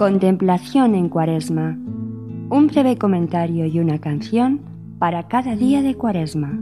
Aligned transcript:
Contemplación 0.00 0.94
en 0.94 1.10
Cuaresma. 1.10 1.76
Un 2.48 2.68
breve 2.68 2.96
comentario 2.96 3.66
y 3.66 3.80
una 3.80 3.98
canción 4.00 4.62
para 4.98 5.28
cada 5.28 5.56
día 5.56 5.82
de 5.82 5.94
Cuaresma. 5.94 6.58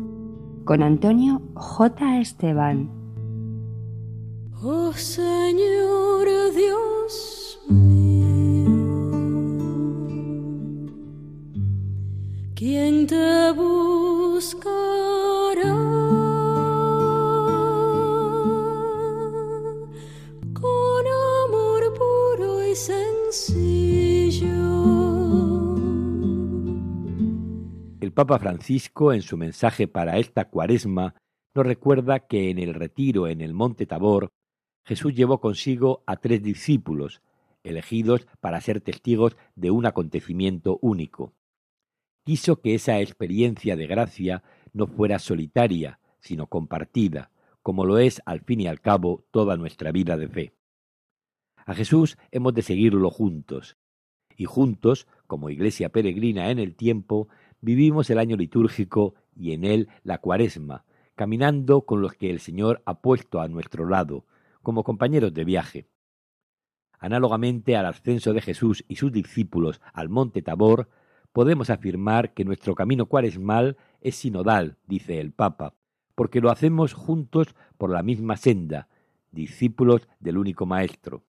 Con 0.64 0.82
Antonio 0.82 1.40
J. 1.54 2.18
Esteban. 2.18 2.90
Oh 4.60 4.92
El 28.08 28.14
Papa 28.14 28.38
Francisco, 28.38 29.12
en 29.12 29.20
su 29.20 29.36
mensaje 29.36 29.86
para 29.86 30.16
esta 30.16 30.48
cuaresma, 30.48 31.14
nos 31.54 31.66
recuerda 31.66 32.20
que 32.20 32.48
en 32.48 32.58
el 32.58 32.72
retiro 32.72 33.26
en 33.28 33.42
el 33.42 33.52
monte 33.52 33.84
Tabor, 33.84 34.30
Jesús 34.82 35.14
llevó 35.14 35.42
consigo 35.42 36.04
a 36.06 36.16
tres 36.16 36.42
discípulos, 36.42 37.20
elegidos 37.62 38.26
para 38.40 38.62
ser 38.62 38.80
testigos 38.80 39.36
de 39.56 39.70
un 39.70 39.84
acontecimiento 39.84 40.78
único. 40.80 41.34
Quiso 42.24 42.62
que 42.62 42.74
esa 42.74 42.98
experiencia 42.98 43.76
de 43.76 43.86
gracia 43.86 44.42
no 44.72 44.86
fuera 44.86 45.18
solitaria, 45.18 46.00
sino 46.18 46.46
compartida, 46.46 47.30
como 47.60 47.84
lo 47.84 47.98
es 47.98 48.22
al 48.24 48.40
fin 48.40 48.62
y 48.62 48.68
al 48.68 48.80
cabo 48.80 49.26
toda 49.30 49.58
nuestra 49.58 49.92
vida 49.92 50.16
de 50.16 50.28
fe. 50.28 50.54
A 51.66 51.74
Jesús 51.74 52.16
hemos 52.30 52.54
de 52.54 52.62
seguirlo 52.62 53.10
juntos, 53.10 53.76
y 54.38 54.44
juntos, 54.44 55.08
como 55.26 55.50
iglesia 55.50 55.90
peregrina 55.90 56.50
en 56.50 56.60
el 56.60 56.76
tiempo, 56.76 57.28
vivimos 57.60 58.10
el 58.10 58.18
año 58.18 58.36
litúrgico 58.36 59.14
y 59.34 59.52
en 59.52 59.64
él 59.64 59.88
la 60.02 60.18
cuaresma, 60.18 60.84
caminando 61.14 61.82
con 61.82 62.00
los 62.00 62.14
que 62.14 62.30
el 62.30 62.40
Señor 62.40 62.82
ha 62.84 63.00
puesto 63.00 63.40
a 63.40 63.48
nuestro 63.48 63.88
lado, 63.88 64.24
como 64.62 64.84
compañeros 64.84 65.34
de 65.34 65.44
viaje. 65.44 65.86
Análogamente 66.98 67.76
al 67.76 67.86
ascenso 67.86 68.32
de 68.32 68.40
Jesús 68.40 68.84
y 68.88 68.96
sus 68.96 69.12
discípulos 69.12 69.80
al 69.92 70.08
monte 70.08 70.42
Tabor, 70.42 70.88
podemos 71.32 71.70
afirmar 71.70 72.34
que 72.34 72.44
nuestro 72.44 72.74
camino 72.74 73.06
cuaresmal 73.06 73.76
es 74.00 74.16
sinodal, 74.16 74.76
dice 74.86 75.20
el 75.20 75.32
Papa, 75.32 75.74
porque 76.14 76.40
lo 76.40 76.50
hacemos 76.50 76.94
juntos 76.94 77.54
por 77.76 77.90
la 77.90 78.02
misma 78.02 78.36
senda, 78.36 78.88
discípulos 79.30 80.08
del 80.18 80.38
único 80.38 80.66
Maestro. 80.66 81.22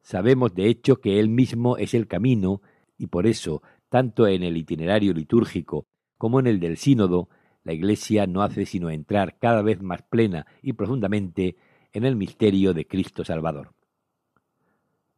Sabemos 0.00 0.54
de 0.54 0.68
hecho 0.68 1.00
que 1.00 1.18
Él 1.18 1.28
mismo 1.28 1.76
es 1.76 1.94
el 1.94 2.06
camino 2.06 2.62
y 2.96 3.08
por 3.08 3.26
eso 3.26 3.62
tanto 3.94 4.26
en 4.26 4.42
el 4.42 4.56
itinerario 4.56 5.14
litúrgico 5.14 5.86
como 6.18 6.40
en 6.40 6.48
el 6.48 6.58
del 6.58 6.78
sínodo, 6.78 7.28
la 7.62 7.74
Iglesia 7.74 8.26
no 8.26 8.42
hace 8.42 8.66
sino 8.66 8.90
entrar 8.90 9.38
cada 9.38 9.62
vez 9.62 9.82
más 9.82 10.02
plena 10.02 10.46
y 10.62 10.72
profundamente 10.72 11.54
en 11.92 12.04
el 12.04 12.16
misterio 12.16 12.74
de 12.74 12.88
Cristo 12.88 13.24
Salvador. 13.24 13.72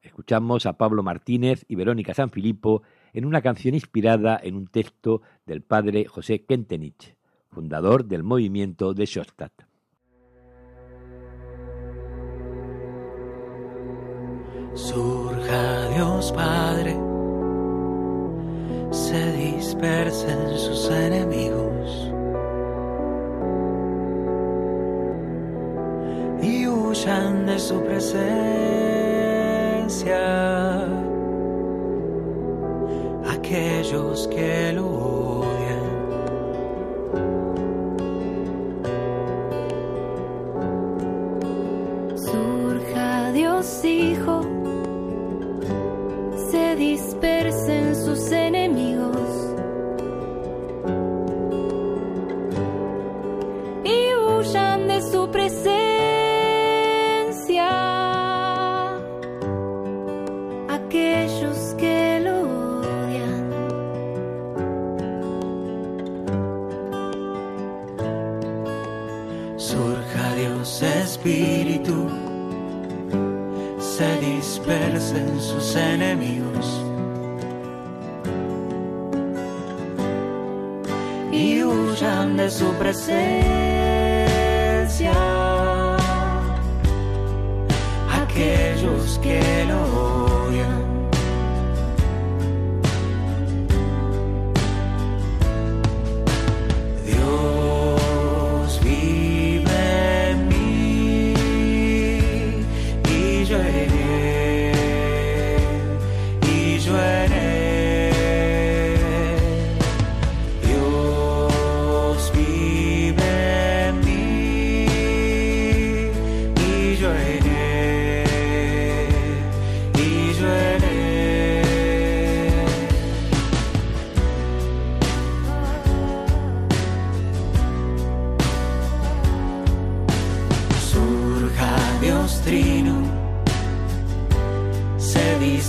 Escuchamos 0.03 0.67
a 0.67 0.75
Pablo 0.77 1.03
Martínez 1.03 1.65
y 1.69 1.75
Verónica 1.75 2.13
Sanfilippo 2.13 2.83
en 3.15 3.25
una 3.25 3.41
canción 3.41 3.75
inspirada 3.75 4.39
en 4.43 4.55
un 4.55 4.67
texto 4.67 5.23
del 5.47 5.63
padre 5.63 6.05
José 6.05 6.45
Kentenich, 6.45 7.17
fundador 7.49 8.05
del 8.05 8.25
movimiento 8.25 8.93
de 8.93 9.07
Schostatt. 9.07 9.55
Surja 14.75 15.89
Dios 15.95 16.31
Padre 16.33 17.16
se 18.97 19.33
dispersen 19.33 20.57
sus 20.57 20.91
enemigos 20.91 22.11
y 26.43 26.67
huyan 26.67 27.45
de 27.45 27.59
su 27.59 27.83
presencia 27.83 28.87
aquellos 33.29 34.29
que 34.29 34.73
lo 34.73 34.87
odian. 34.87 35.81
Surja 42.17 43.33
Dios 43.33 43.85
Hijo, 43.85 44.41
Dios 70.67 70.83
Espíritu, 70.83 72.09
se 73.79 74.19
dispersen 74.19 75.41
sus 75.41 75.77
enemigos. 75.77 76.83
Y 81.31 81.63
huyan 81.63 82.37
de 82.37 82.51
su 82.51 82.73
presencia 82.73 83.07
aquellos 88.25 89.21
que 89.23 89.56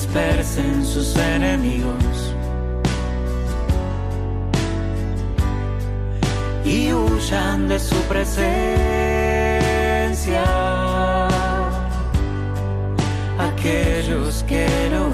dispersen 0.08 0.86
sus 0.86 1.16
enemigos. 1.16 2.34
Y 6.64 6.94
huyan 6.94 7.68
de 7.68 7.80
su 7.80 7.96
presencia. 8.04 8.38
Aquellos 13.40 14.44
que 14.44 14.68
lo 14.92 15.07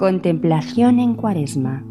Contemplación 0.00 0.98
en 0.98 1.14
Cuaresma. 1.14 1.89